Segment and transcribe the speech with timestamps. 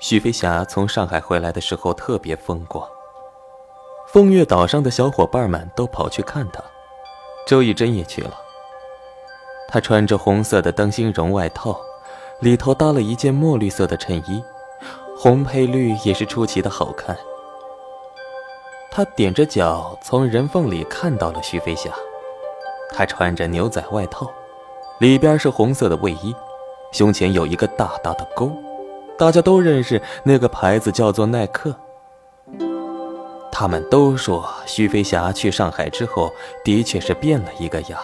[0.00, 2.88] 许飞霞从上海回来的时候特别风光，
[4.08, 6.64] 风月岛上的小伙伴们都跑去看她，
[7.46, 8.32] 周亦真也去了。
[9.68, 11.78] 她穿着红色的灯芯绒外套，
[12.40, 14.42] 里头搭了一件墨绿色的衬衣，
[15.18, 17.14] 红配绿也是出奇的好看。
[18.90, 21.90] 她踮着脚从人缝里看到了徐飞霞，
[22.90, 24.26] 她穿着牛仔外套，
[24.98, 26.34] 里边是红色的卫衣，
[26.90, 28.50] 胸前有一个大大的勾。
[29.20, 31.76] 大家都认识那个牌子，叫做耐克。
[33.52, 36.32] 他们都说，徐飞霞去上海之后，
[36.64, 38.00] 的确是变了一个样，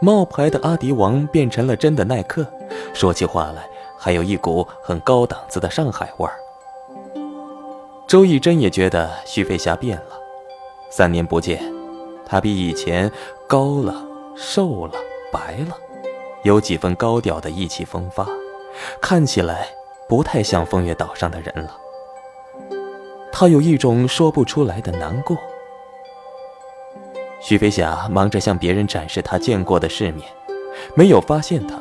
[0.00, 2.44] 冒牌的阿迪王变成了真的耐克，
[2.92, 3.64] 说起话来
[3.96, 6.34] 还有一股很高档次的上海味儿。
[8.08, 10.18] 周亦真也觉得徐飞霞变了，
[10.90, 11.62] 三年不见，
[12.26, 13.08] 她比以前
[13.46, 13.94] 高了、
[14.34, 14.94] 瘦了、
[15.30, 15.76] 白了，
[16.42, 18.26] 有几分高调的意气风发，
[19.00, 19.68] 看起来。
[20.12, 21.74] 不太像风月岛上的人了。
[23.32, 25.38] 他有一种说不出来的难过。
[27.40, 30.28] 徐飞霞忙着向别人展示他见过的世面，
[30.94, 31.80] 没有发现他。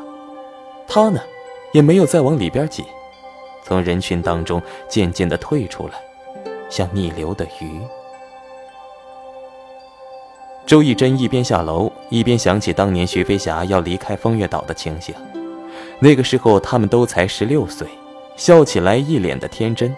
[0.87, 1.19] 他呢，
[1.73, 2.85] 也没有再往里边挤，
[3.65, 5.95] 从人群当中渐渐的退出来，
[6.69, 7.81] 像逆流的鱼。
[10.65, 15.13] 周亦真一边下楼，一边想起当年徐飞霞要离开风月岛的情形。
[15.99, 17.85] 那个时候，他们都才十六岁。
[18.41, 19.95] 笑起来一脸的天真，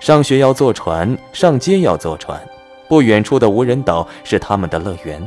[0.00, 2.38] 上学要坐船，上街要坐船，
[2.90, 5.26] 不远处的无人岛是他们的乐园。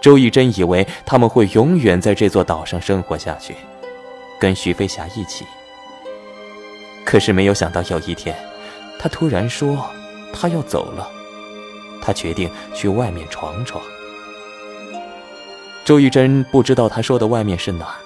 [0.00, 3.56] 周亦真以为他们会永远在这座岛上生活下去，
[4.38, 5.44] 跟徐飞霞一起。
[7.04, 8.36] 可是没有想到有一天，
[8.96, 9.76] 他突然说
[10.32, 11.10] 他要走了，
[12.00, 13.82] 他决定去外面闯闯。
[15.84, 17.98] 周亦真不知道他说的外面是哪儿，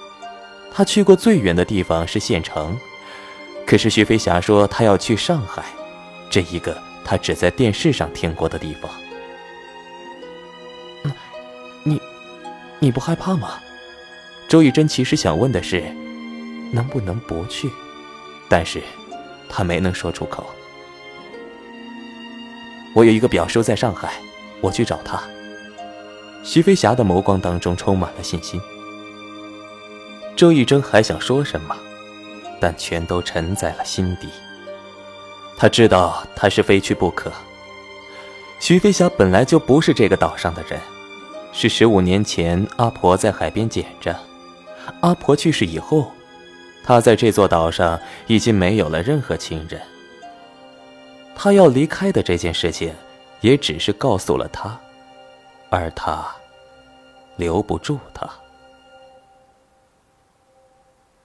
[0.73, 2.75] 他去过最远的地方是县城。
[3.69, 5.63] 可是徐飞霞说她要去上海，
[6.27, 6.75] 这一个
[7.05, 8.89] 她只在电视上听过的地方。
[11.83, 12.01] 你，
[12.79, 13.59] 你不害怕吗？
[14.47, 15.83] 周玉珍其实想问的是，
[16.73, 17.69] 能不能不去，
[18.49, 18.81] 但是，
[19.47, 20.49] 她没能说出口。
[22.95, 24.13] 我有一个表叔在上海，
[24.61, 25.21] 我去找他。
[26.43, 28.59] 徐飞霞的眸光当中充满了信心。
[30.35, 31.77] 周玉珍还想说什么？
[32.59, 34.27] 但全都沉在了心底。
[35.57, 37.31] 他知道他是非去不可。
[38.59, 40.79] 徐飞霞本来就不是这个岛上的人，
[41.51, 44.15] 是十五年前阿婆在海边捡着。
[45.01, 46.11] 阿婆去世以后，
[46.83, 49.81] 他在这座岛上已经没有了任何亲人。
[51.35, 52.93] 他要离开的这件事情，
[53.41, 54.77] 也只是告诉了他，
[55.69, 56.25] 而他
[57.37, 58.29] 留不住他。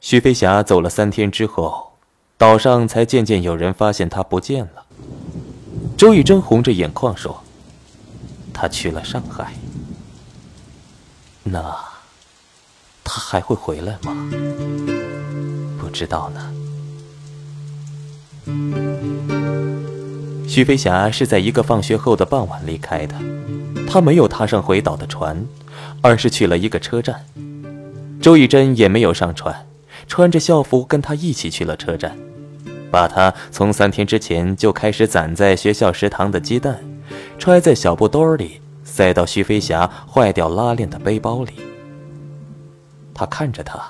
[0.06, 1.94] 徐飞霞走了三天之后，
[2.36, 4.84] 岛上才渐渐有人发现她不见了。
[5.96, 7.42] 周玉珍红着眼眶说
[8.52, 9.54] ：“她去了上海。
[11.42, 11.74] 那，
[13.02, 14.14] 她还会回来吗？
[15.78, 16.52] 不知道呢。”
[20.46, 23.16] 徐飞霞是在一个放学后的傍晚离开的，
[23.88, 25.46] 她没有踏上回岛的船，
[26.02, 27.24] 而是去了一个车站。
[28.20, 29.66] 周玉珍也没有上船。
[30.06, 32.16] 穿着校服跟他一起去了车站，
[32.90, 36.82] 把他从三天之前就开始攒在学校食堂的鸡蛋，
[37.38, 41.52] 揣在小布兜里，塞到徐飞霞坏掉拉链的背包里。
[43.12, 43.80] 他看着他，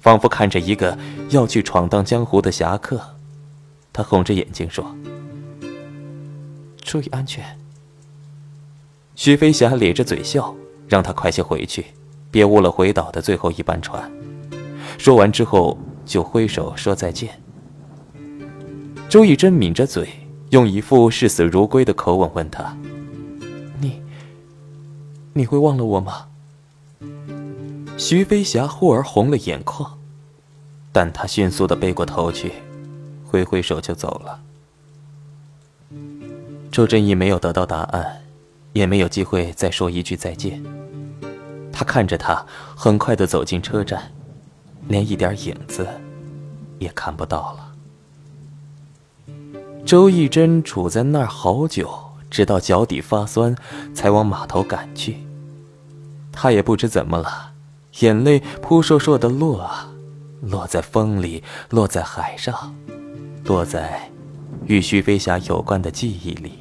[0.00, 0.98] 仿佛看着一个
[1.30, 3.00] 要去闯荡江湖的侠客。
[3.92, 4.94] 他红着眼睛说
[6.80, 7.44] ：“注意安全。”
[9.14, 10.54] 徐飞霞咧着嘴笑，
[10.88, 11.84] 让他快些回去，
[12.30, 14.10] 别误了回岛的最后一班船。
[15.02, 15.76] 说完之后，
[16.06, 17.28] 就挥手说再见。
[19.08, 20.08] 周以真抿着嘴，
[20.50, 22.76] 用一副视死如归的口吻问他
[23.82, 24.00] ：“你，
[25.32, 26.28] 你会忘了我吗？”
[27.98, 29.98] 徐飞霞忽而红了眼眶，
[30.92, 32.52] 但她迅速的背过头去，
[33.24, 34.40] 挥挥手就走了。
[36.70, 38.22] 周正义没有得到答案，
[38.72, 40.62] 也没有机会再说一句再见。
[41.72, 42.46] 他看着他，
[42.76, 44.00] 很快的走进车站。
[44.92, 45.88] 连一点影子
[46.78, 47.72] 也看不到了。
[49.86, 51.90] 周亦真杵在那儿好久，
[52.30, 53.56] 直到脚底发酸，
[53.94, 55.16] 才往码头赶去。
[56.30, 57.52] 他也不知怎么了，
[58.00, 59.90] 眼泪扑簌簌的落啊，
[60.42, 62.74] 落在风里，落在海上，
[63.44, 64.10] 落在
[64.66, 66.52] 与徐飞霞有关的记忆里。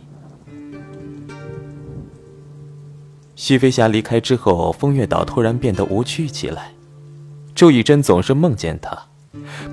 [3.36, 6.72] 徐飞霞离开之后，风月岛突然变得无趣起来。
[7.54, 9.08] 周以真总是梦见他，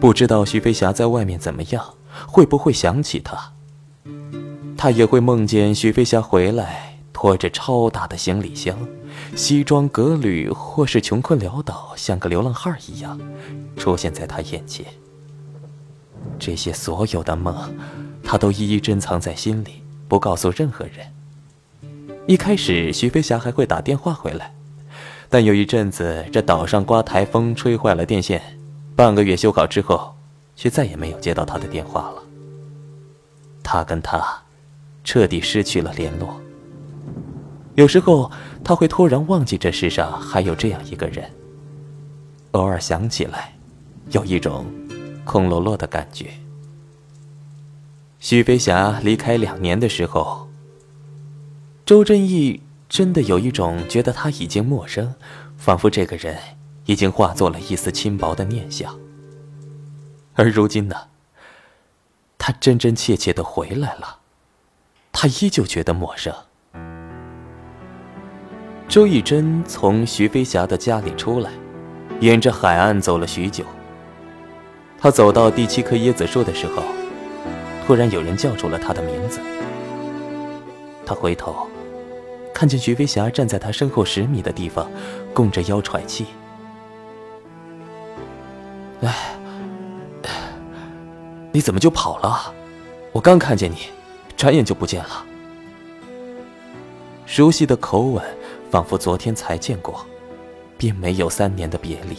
[0.01, 1.95] 不知道徐飞霞在外面怎么样，
[2.27, 3.53] 会不会想起他。
[4.77, 8.77] 他也会梦见徐飞霞回来，拖着超大的行李箱，
[9.35, 13.19] 西装革履，或是穷困潦倒，像个流浪汉一样，
[13.77, 14.85] 出现在他眼前。
[16.39, 17.75] 这些所有的梦，
[18.23, 21.13] 他都一一珍藏在心里，不告诉任何人。
[22.27, 24.55] 一开始，徐飞霞还会打电话回来，
[25.29, 28.43] 但有一阵子，这岛上刮台风，吹坏了电线。
[28.97, 30.15] 半个月修好之后，
[30.57, 32.23] 却再也没有接到他的电话了。
[33.63, 34.43] 他跟他
[35.05, 36.41] 彻底失去了联络。
[37.75, 38.31] 有时候，
[38.65, 41.31] 他会突然忘记这世上还有这样一个人。
[42.53, 43.55] 偶尔想起来，
[44.11, 44.65] 有一种
[45.25, 46.31] 空落落的感觉。
[48.19, 50.49] 徐飞霞离开两年的时候。
[51.87, 55.15] 周振义真的有一种觉得他已经陌生，
[55.59, 56.39] 仿佛这个人
[56.87, 58.99] 已经化作了一丝轻薄的念想。
[60.35, 60.97] 而如今呢，
[62.39, 64.21] 他真真切切的回来了，
[65.13, 66.35] 他依旧觉得陌生。
[68.89, 71.51] 周亦真从徐飞霞的家里出来，
[72.21, 73.65] 沿着海岸走了许久。
[74.99, 76.83] 他走到第七棵椰子树的时候，
[77.87, 79.41] 突然有人叫住了他的名字。
[81.05, 81.68] 他回头。
[82.59, 84.91] 看见徐飞霞站在他身后十米的地方，
[85.33, 86.27] 弓着腰喘气。
[89.01, 89.39] 哎，
[91.53, 92.53] 你怎么就跑了？
[93.13, 93.77] 我刚看见你，
[94.37, 95.25] 转眼就不见了。
[97.27, 98.25] 熟悉的口吻，
[98.73, 100.05] 仿佛昨天才见过，
[100.77, 102.17] 并没有三年的别离。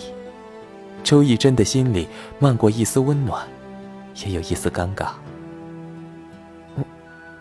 [1.04, 2.08] 周亦真的心里
[2.40, 3.46] 漫过一丝温暖，
[4.24, 5.10] 也有一丝尴尬。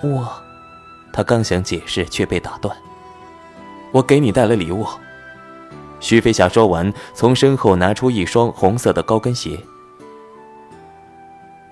[0.03, 0.29] 我，
[1.12, 2.77] 他刚想解释，却被打断。
[3.93, 4.87] 我给你带了礼物。
[6.00, 9.58] 徐飞霞说完，从身后拿出一双红色的高跟鞋。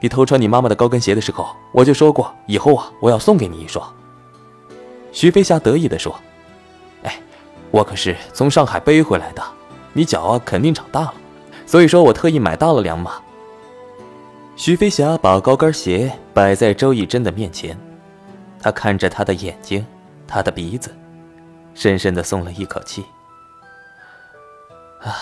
[0.01, 3.89] 你偷穿你妈妈的高跟鞋的时候，我就说过，以后啊，我要送给你一双。
[5.13, 6.15] 徐飞霞得意地说
[7.05, 7.19] ：“哎，
[7.71, 9.43] 我可是从上海背回来的，
[9.93, 11.15] 你脚啊肯定长大了，
[11.65, 13.13] 所以说我特意买大了两码。”
[14.57, 17.79] 徐飞霞把高跟鞋摆在周亦真的面前，
[18.61, 19.87] 他看着她的眼睛，
[20.27, 20.91] 她的鼻子。
[21.77, 23.05] 深深的松了一口气，
[25.03, 25.13] 啊，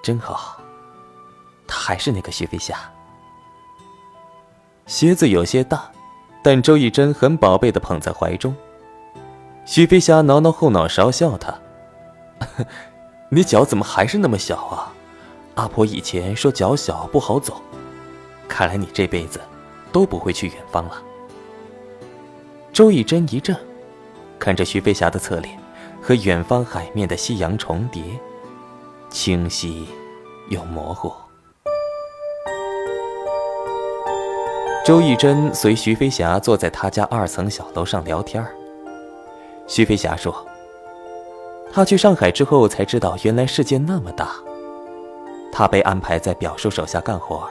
[0.00, 0.60] 真好，
[1.66, 2.78] 他还是那个徐飞霞。
[4.86, 5.90] 鞋子有些大，
[6.42, 8.54] 但周亦真很宝贝的捧在怀中。
[9.66, 11.52] 徐飞霞挠挠后脑勺，笑他
[13.28, 14.92] ：“你脚怎么还是那么小啊？
[15.56, 17.60] 阿婆以前说脚小不好走，
[18.46, 19.40] 看来你这辈子
[19.90, 21.02] 都不会去远方了。”
[22.72, 23.56] 周亦真一怔。
[24.40, 25.56] 看着徐飞霞的侧脸，
[26.02, 28.02] 和远方海面的夕阳重叠，
[29.10, 29.86] 清晰
[30.48, 31.12] 又模糊。
[34.82, 38.44] 周亦真随徐飞霞坐在他家二层小楼上聊天
[39.66, 40.34] 徐飞霞说
[41.70, 44.30] ：“他去上海之后才知道，原来世界那么大。
[45.52, 47.46] 他被安排在表叔手下干活，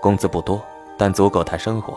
[0.00, 0.60] 工资不多，
[0.96, 1.96] 但足够他生活。”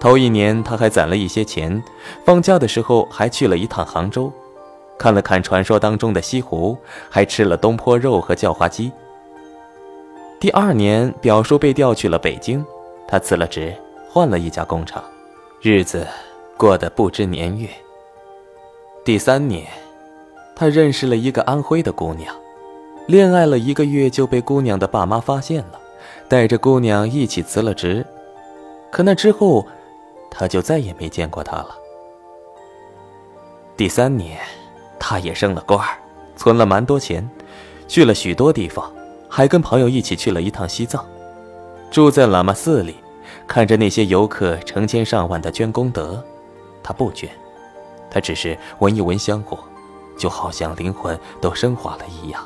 [0.00, 1.80] 头一年，他还攒了一些钱，
[2.24, 4.32] 放假的时候还去了一趟杭州，
[4.98, 6.74] 看了看传说当中的西湖，
[7.10, 8.90] 还吃了东坡肉和叫花鸡。
[10.40, 12.64] 第二年，表叔被调去了北京，
[13.06, 13.76] 他辞了职，
[14.08, 15.04] 换了一家工厂，
[15.60, 16.06] 日子
[16.56, 17.68] 过得不知年月。
[19.04, 19.66] 第三年，
[20.56, 22.34] 他认识了一个安徽的姑娘，
[23.06, 25.78] 恋爱了一个月就被姑娘的爸妈发现了，
[26.26, 28.02] 带着姑娘一起辞了职，
[28.90, 29.66] 可那之后。
[30.30, 31.76] 他就再也没见过他了。
[33.76, 34.38] 第三年，
[34.98, 35.98] 他也升了官儿
[36.36, 37.28] 存了蛮多钱，
[37.88, 38.92] 去了许多地方，
[39.28, 41.04] 还跟朋友一起去了一趟西藏，
[41.90, 42.96] 住在喇嘛寺里，
[43.46, 46.22] 看着那些游客成千上万的捐功德，
[46.82, 47.28] 他不捐，
[48.10, 49.58] 他只是闻一闻香火，
[50.18, 52.42] 就好像灵魂都升华了一样。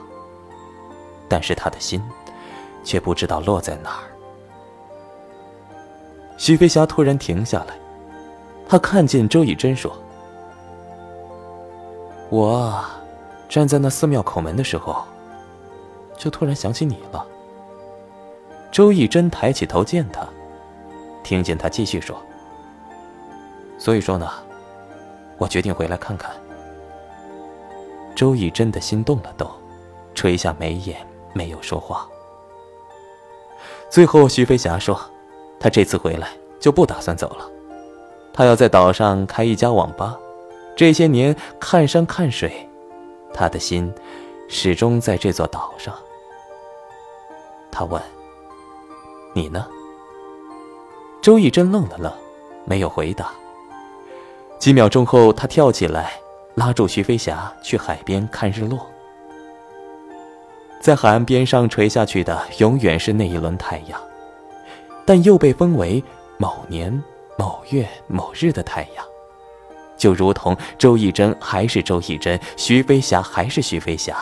[1.29, 2.03] 但是他的心，
[2.85, 4.14] 却不知道落在哪儿。
[6.37, 7.75] 徐飞霞突然停下来，
[8.69, 9.97] 他看见周以真说
[12.29, 12.85] ：“我
[13.49, 15.05] 站在那寺庙口门的时候，
[16.19, 17.25] 就突然想起你了。”
[18.73, 20.27] 周以真抬起头见他，
[21.23, 22.17] 听见他继续说
[23.79, 24.29] ：“所以说呢，
[25.39, 26.35] 我决定回来看看。”
[28.17, 29.49] 周以真的心动了，都
[30.15, 32.07] 垂下眉眼，没有说话。
[33.89, 35.01] 最后，徐飞霞说。
[35.65, 36.29] 他这次回来
[36.61, 37.51] 就不打算走了，
[38.35, 40.15] 他要在岛上开一家网吧。
[40.77, 42.69] 这些年看山看水，
[43.33, 43.91] 他的心
[44.47, 45.95] 始终在这座岛上。
[47.73, 47.99] 他问
[49.33, 49.67] ：“你呢？”
[51.23, 52.13] 周亦真愣了愣，
[52.67, 53.33] 没有回答。
[54.59, 56.13] 几秒钟后，他跳起来，
[56.57, 58.87] 拉住徐飞霞去海边看日落。
[60.83, 63.99] 在海岸边上垂下去的，永远是那一轮太阳，
[65.07, 66.03] 但又被封为
[66.39, 67.03] 某年
[67.37, 69.05] 某月某日的太阳，
[69.97, 74.17] 就如同周义珍还是周义珍，徐飞霞还是徐飞霞，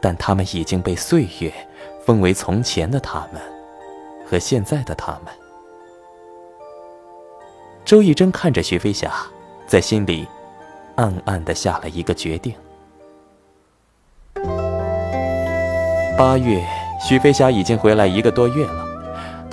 [0.00, 1.52] 但他们已经被岁月
[2.04, 3.40] 封为从前的他们
[4.26, 5.32] 和现在的他们。
[7.84, 9.12] 周亦珍看着徐飞霞，
[9.66, 10.26] 在心里
[10.96, 12.54] 暗暗的下了一个决定。
[16.16, 16.64] 八月，
[17.00, 18.83] 徐飞霞已经回来一个多月了。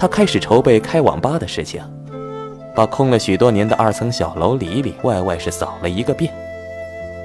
[0.01, 1.79] 他开始筹备开网吧的事情，
[2.74, 6.34] 把空了许多年的二层小楼里里外外是扫了一个遍，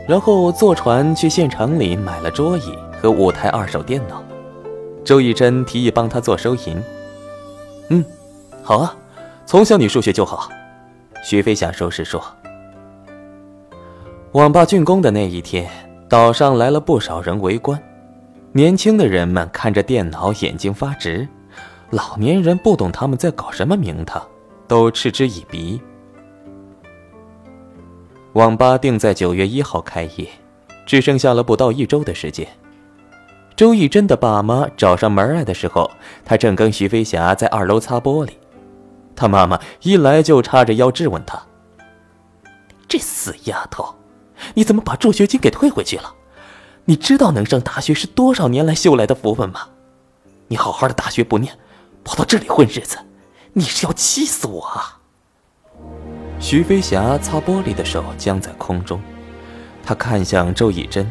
[0.06, 4.22] 然后坐船去县城里买了桌椅和五台二手电脑。
[5.02, 6.76] 周亦真提议帮他做收银。
[7.88, 8.04] 嗯，
[8.62, 8.94] 好啊，
[9.46, 10.50] 从小你数学就好。
[11.24, 12.22] 徐飞想收拾说。
[14.32, 15.66] 网吧竣工的那一天，
[16.10, 17.82] 岛上来了不少人围观。
[18.52, 21.26] 年轻的人们看着电脑，眼睛发直；
[21.96, 24.22] 老年人不懂他们在搞什么名堂，
[24.68, 25.80] 都嗤之以鼻。
[28.34, 30.28] 网吧定在九月一号开业，
[30.84, 32.46] 只剩下了不到一周的时间。
[33.56, 35.90] 周义珍的爸妈找上门来的时候，
[36.22, 38.32] 他正跟徐飞霞在二楼擦玻璃。
[39.14, 41.42] 他妈妈一来就叉着腰质问他
[42.86, 43.94] ：“这死丫头，
[44.52, 46.14] 你怎么把助学金给退回去了？”
[46.84, 49.68] 你知道能上大学是多少年来修来的福分吗？
[50.48, 51.58] 你好好的大学不念，
[52.06, 52.96] 跑到这里混日子，
[53.52, 55.00] 你是要气死我啊！
[56.38, 59.00] 徐飞霞擦玻璃的手僵在空中，
[59.82, 61.04] 他看向周以真，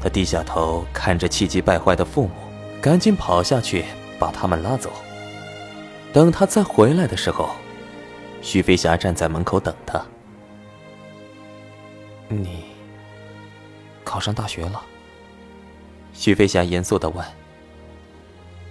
[0.00, 2.30] 他低下头看着气急败坏的父母，
[2.80, 3.84] 赶紧跑下去
[4.18, 4.90] 把他们拉走。
[6.10, 7.50] 等他再回来的时候，
[8.40, 10.02] 徐飞霞站在门口等他。
[12.28, 12.64] 你。
[14.04, 14.82] 考上大学了。
[16.14, 17.22] 徐飞霞严肃的问。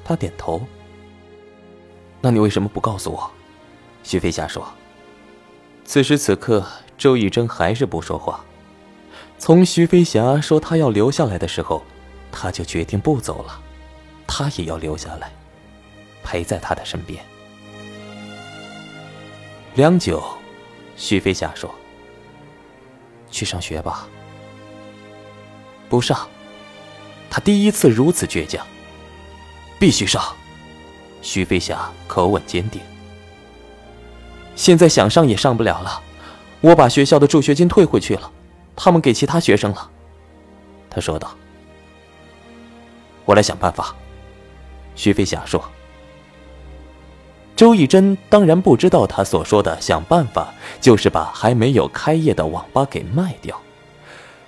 [0.04, 0.60] 他点头。
[2.22, 3.32] 那你为什么不告诉我？
[4.04, 4.68] 徐飞霞说。
[5.86, 6.66] 此时此刻，
[6.98, 8.44] 周以真还是不说话。
[9.40, 11.84] 从徐飞霞说他要留下来的时候，
[12.32, 13.62] 他就决定不走了，
[14.26, 15.32] 他也要留下来，
[16.24, 17.24] 陪在他的身边。
[19.76, 20.24] 良久，
[20.96, 21.74] 徐飞霞说
[23.30, 24.08] ：“去上学吧。”
[25.88, 26.28] 不上，
[27.30, 28.66] 他第一次如此倔强。
[29.80, 30.36] 必须上，
[31.22, 32.82] 徐飞霞口吻坚定。
[34.56, 36.02] 现在想上也上不了了，
[36.62, 38.32] 我把学校的助学金退回去了，
[38.76, 39.90] 他们给其他学生了。
[40.90, 41.36] 他说道。
[43.26, 43.96] 我来想办法。
[44.96, 45.64] 徐飞霞说。
[47.56, 53.60] 周义珍当然不知道他所说的想办法，就是把还没有开业的网吧给卖掉。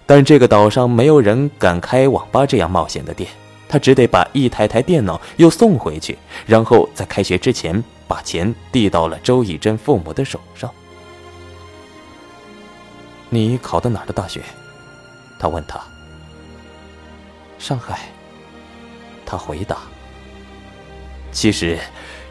[0.05, 3.29] 但这个岛上没有人敢开网吧这样冒险的店，
[3.69, 10.69] 他只得把一台台电脑又送回去，然后在开学之前把钱递到了周以真父母的手上。
[13.29, 14.41] 你考的哪的大学？
[15.39, 15.79] 他问他。
[17.59, 17.99] 上海。
[19.23, 19.77] 他回答。
[21.31, 21.77] 其实，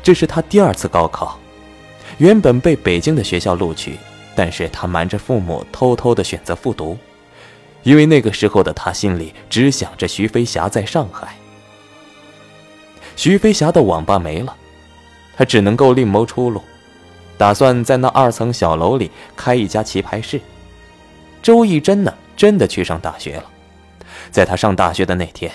[0.02, 1.38] 这是他第二次高考，
[2.16, 3.96] 原本被北京的学校录取，
[4.34, 6.98] 但是他瞒着父母偷偷的选择复读。
[7.82, 11.34] 因为那个时候的他心里只想着徐飞霞在上海。
[13.16, 14.54] 徐飞霞的网吧没了，
[15.36, 16.62] 他只能够另谋出路，
[17.36, 20.40] 打算在那二层小楼里开一家棋牌室。
[21.42, 23.44] 周亦珍呢，真的去上大学了。
[24.30, 25.50] 在他上大学的那天，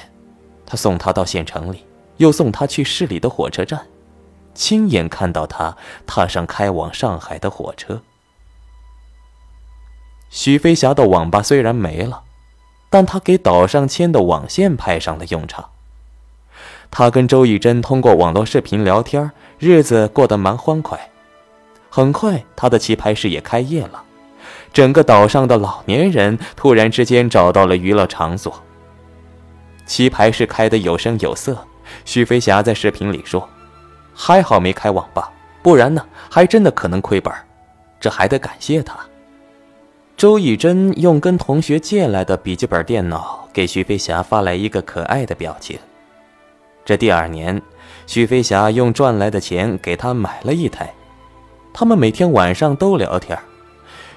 [0.66, 1.86] 他送他到县城里，
[2.18, 3.80] 又送他去市里的火车站，
[4.54, 5.76] 亲眼看到他
[6.08, 8.02] 踏上开往上海的火车。
[10.34, 12.24] 许飞霞的网吧虽然没了，
[12.90, 15.70] 但他给岛上牵的网线派上了用场。
[16.90, 21.12] 他跟周义珍通过网络视频聊天，日子过得蛮欢快。
[21.88, 24.02] 很快，他的棋牌室也开业了，
[24.74, 28.52] 整个岛上的老年人突然之间找到了娱乐场所。
[29.86, 31.56] 棋牌室开得有声有色，
[32.06, 33.48] 许飞霞在视频里说
[34.16, 37.32] ：“还好没开网吧，不然呢，还真的可能亏本。
[38.00, 38.98] 这还得感谢他。”
[40.24, 45.78] 周以真用跟同学借来的笔记本电脑给徐飞霞发来一个可爱的表情。
[46.86, 47.62] 这第二年，
[48.08, 50.94] 徐飞霞用赚来的钱给他买了一台。
[51.74, 53.38] 他们每天晚上都聊天。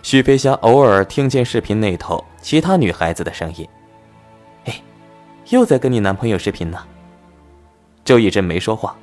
[0.00, 3.68] 徐飞霞偶尔听见视频那头其他女孩子的声音
[4.66, 4.80] ：“哎，
[5.48, 6.78] 又在跟你男朋友视频呢。”
[8.06, 8.96] 周以真没说话，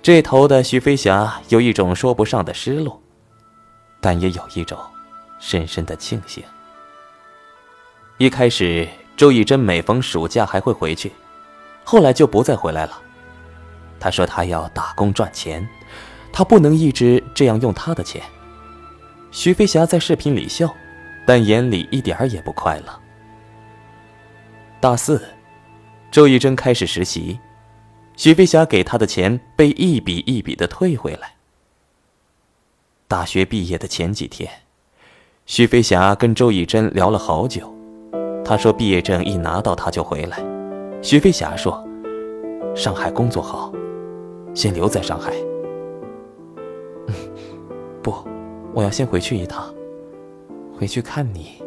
[0.00, 2.98] 这头的徐飞霞有一种说不上的失落，
[4.00, 4.78] 但也有一种
[5.42, 6.42] 深深的庆幸。
[8.16, 11.10] 一开始，周亦真每逢暑假还会回去，
[11.82, 13.02] 后来就不再回来了。
[13.98, 15.68] 他说他要打工赚钱，
[16.32, 18.22] 他不能一直这样用他的钱。
[19.32, 20.72] 徐飞霞在视频里笑，
[21.26, 23.00] 但眼里一点儿也不快乐。
[24.80, 25.20] 大四，
[26.12, 27.40] 周亦真开始实习。
[28.16, 31.34] 许飞霞给他的钱被一笔一笔的退回来。
[33.08, 34.48] 大学毕业的前几天，
[35.44, 37.72] 徐飞霞跟周以真聊了好久。
[38.44, 40.38] 他说毕业证一拿到他就回来。
[41.02, 41.82] 徐飞霞说
[42.76, 43.72] ：“上海工作好，
[44.54, 45.32] 先留在上海。
[48.02, 48.14] ”不，
[48.72, 49.72] 我要先回去一趟，
[50.78, 51.60] 回去看你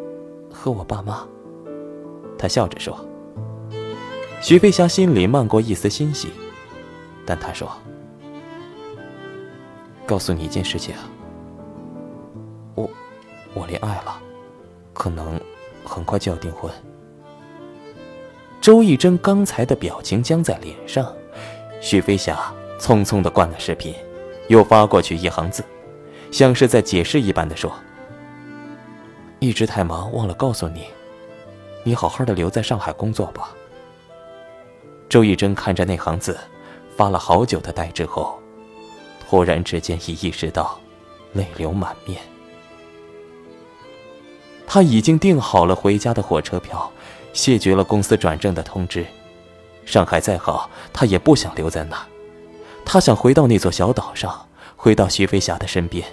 [0.52, 1.26] 和我爸妈。
[2.38, 2.98] 他笑着说。
[4.42, 6.30] 徐飞霞心里漫过一丝欣喜，
[7.26, 7.70] 但他说
[10.06, 11.15] ：“告诉你一件事情，我
[13.56, 14.22] 我恋爱了，
[14.94, 15.42] 可能
[15.84, 16.72] 很快就要订婚。”
[18.62, 21.12] 周亦真刚才的表情僵在脸上，
[21.82, 23.94] 许飞霞匆匆的关了视频，
[24.48, 25.64] 又发过去一行字，
[26.32, 27.72] 像是在解释一般的说
[29.40, 30.88] ：“一直太忙，忘了告诉你，
[31.84, 33.52] 你好好的留在上海工作吧。”
[35.08, 36.36] 周亦真看着那行字，
[36.98, 38.40] 发了好久的呆之后，
[39.30, 40.80] 突然之间已意识到，
[41.34, 42.20] 泪流满面。
[44.68, 46.92] 他已经订好了回家的火车票，
[47.34, 49.06] 谢绝了公司转正的通知。
[49.86, 52.06] 上海再好，他也不想留在那儿。
[52.84, 56.06] 他想回到那座小岛上，回到徐飞霞的身边。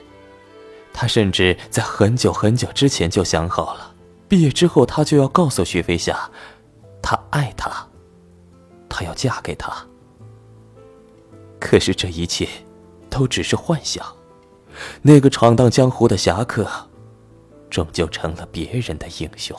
[0.92, 3.94] 他甚至在很久很久之前就想好了，
[4.28, 6.30] 毕业之后他就要告诉徐飞霞，
[7.00, 7.70] 他爱她。
[8.94, 9.72] 她要嫁给他，
[11.58, 12.46] 可是这一切
[13.08, 14.04] 都只是幻想。
[15.00, 16.70] 那个闯荡江湖的侠客，
[17.72, 19.56] 终究成了别人的英雄。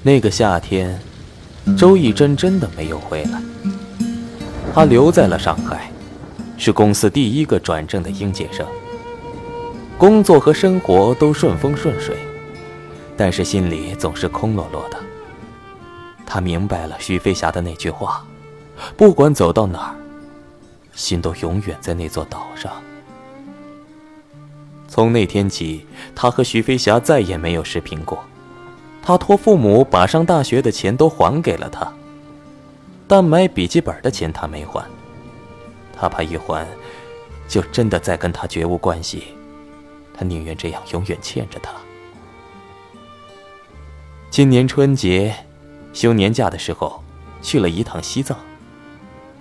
[0.00, 0.96] 那个夏天，
[1.76, 3.42] 周亦真真的没有回来，
[4.72, 5.90] 他留在了上海，
[6.56, 8.64] 是公司第一个转正的应届生。
[9.98, 12.16] 工作和生活都顺风顺水，
[13.16, 14.96] 但是心里总是空落落的。
[16.24, 18.24] 他明白了徐飞霞的那句话
[18.96, 19.96] ：“不管走到哪儿，
[20.94, 22.72] 心都永远在那座岛上。”
[24.98, 28.18] 从那天起，他和徐飞霞再也没有视频过。
[29.00, 31.92] 他托父母把上大学的钱都还给了他，
[33.06, 34.84] 但买笔记本的钱他没还。
[35.96, 36.66] 他怕一还，
[37.46, 39.22] 就真的再跟他绝无关系。
[40.12, 41.70] 他宁愿这样永远欠着他。
[44.30, 45.32] 今年春节。
[45.92, 47.04] 休年假的时候，
[47.40, 48.36] 去了一趟西藏。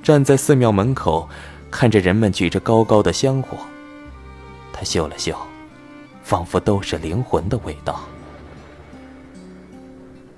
[0.04, 1.28] 站在寺庙门口，
[1.72, 3.58] 看着人们举着高高的香火，
[4.78, 5.36] 他嗅了嗅，
[6.22, 8.00] 仿佛都是灵魂的味道。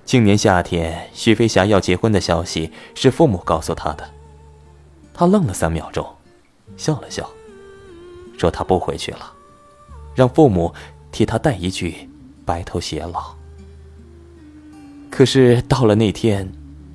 [0.06, 4.10] 今年夏天，许飞霞要结婚的消息是父母告诉他的。
[5.14, 6.08] 他愣了三秒钟，
[6.78, 7.30] 笑了笑，
[8.38, 9.30] 说他不回去了，
[10.16, 10.74] 让父母
[11.12, 12.10] 替他带一句
[12.46, 13.36] “白头偕老”。
[15.12, 16.50] 可是到了那天，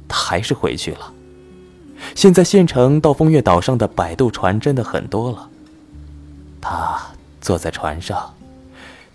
[0.09, 1.12] 他还是回去了。
[2.14, 5.50] 现在县城到风月岛上的摆渡船真的很多了。
[6.61, 6.98] 他
[7.44, 8.35] 坐在船上，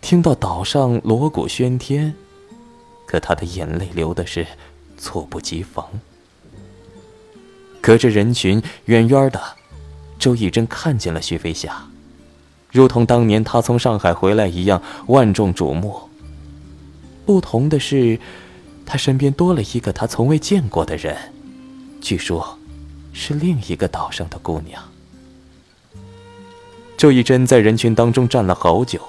[0.01, 2.13] 听到岛上锣鼓喧天，
[3.07, 4.45] 可他的眼泪流的是
[4.99, 5.83] 猝不及防。
[7.81, 9.41] 隔着人群，远远的，
[10.19, 11.87] 周亦真看见了徐飞霞，
[12.71, 15.99] 如同当年他从上海回来一样万众瞩目。
[17.25, 18.19] 不同的是。
[18.91, 21.15] 他身边多了一个他从未见过的人，
[22.01, 22.57] 据说，
[23.13, 24.81] 是另一个岛上的姑娘。
[26.99, 28.99] 周以真在人群当中站了好久，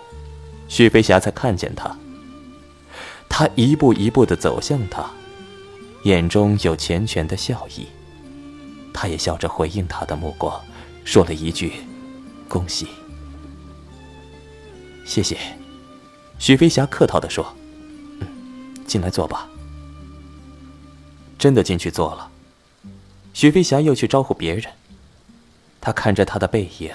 [0.68, 1.98] 许飞霞才看见他。
[3.28, 5.10] 他一步一步的走向他，
[6.04, 7.88] 眼中有缱绻的笑意，
[8.94, 10.62] 他也笑着回应他的目光，
[11.04, 11.72] 说了一句
[12.48, 12.86] ：“恭喜。”
[15.04, 15.36] 谢谢，
[16.38, 17.44] 许飞霞客套的说
[18.22, 18.28] ：“嗯，
[18.86, 19.48] 进来坐吧。”
[21.36, 22.30] 真的进去坐了，
[23.34, 24.64] 许飞霞又去招呼别人。
[25.80, 26.92] 他看着他的背影，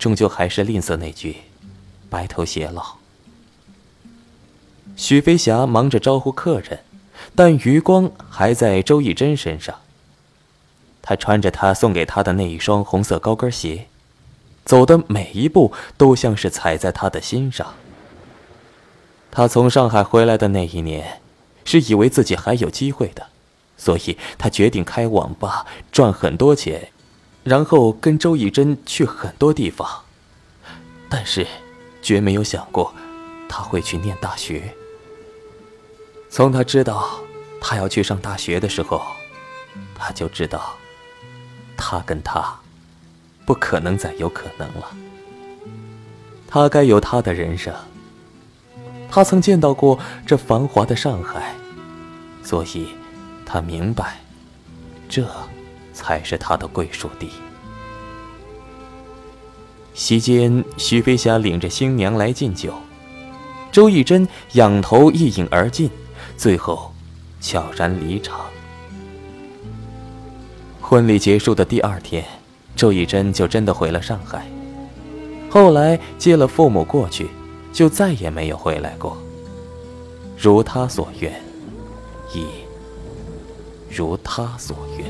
[0.00, 1.36] 终究还是吝啬那句
[2.08, 2.96] “白头偕老”。
[4.96, 6.80] 许飞霞忙着招呼客人，
[7.34, 9.78] 但余光还在周亦真身上。
[11.02, 13.88] 他穿着他送给他的那一双红色高跟鞋，
[14.64, 17.74] 走的每一步都像是踩在他的心上。
[19.30, 21.20] 他从上海回来的那一年，
[21.64, 23.26] 是以为自己还有机会的。
[23.76, 26.90] 所以他决定开网吧赚很多钱，
[27.50, 30.04] 然后跟周以真去很多地方。
[31.08, 31.44] 但是，
[32.00, 32.94] 绝没有想过
[33.48, 34.72] 他会去念大学。
[36.30, 37.10] 从他知道
[37.60, 39.02] 他要去上大学的时候，
[39.96, 40.76] 他就知道，
[41.76, 42.56] 他跟他
[43.44, 44.88] 不可能再有可能了。
[46.46, 47.74] 他该有他的人生。
[49.10, 51.56] 他曾见到过这繁华的上海，
[52.44, 52.90] 所以，
[53.44, 54.20] 他明白，
[55.08, 55.28] 这
[56.00, 57.28] 才是他的归属地。
[59.92, 62.72] 席间，徐飞霞领着新娘来敬酒，
[63.70, 65.90] 周亦真仰头一饮而尽，
[66.36, 66.92] 最后
[67.40, 68.40] 悄然离场。
[70.80, 72.24] 婚礼结束的第二天，
[72.74, 74.46] 周亦真就真的回了上海，
[75.50, 77.28] 后来接了父母过去。
[77.72, 79.16] 就再也没有回来过。
[80.36, 81.32] 如他所愿，
[82.34, 82.44] 亦
[83.88, 85.09] 如他所愿。